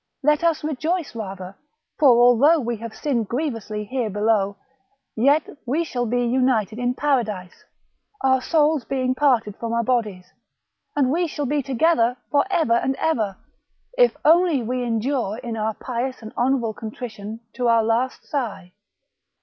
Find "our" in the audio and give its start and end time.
8.23-8.41, 9.73-9.83, 15.55-15.75, 17.67-17.83